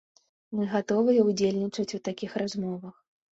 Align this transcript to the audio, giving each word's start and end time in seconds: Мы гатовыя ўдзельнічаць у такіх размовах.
Мы 0.59 0.63
гатовыя 0.71 1.25
ўдзельнічаць 1.27 1.95
у 1.99 2.01
такіх 2.09 2.31
размовах. 2.45 2.99